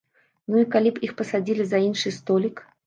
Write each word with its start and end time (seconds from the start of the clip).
Ну, 0.53 0.61
і 0.63 0.69
калі 0.77 0.93
б 0.95 1.03
іх 1.09 1.15
пасадзілі 1.21 1.63
за 1.71 1.85
іншы 1.91 2.19
столік. 2.19 2.69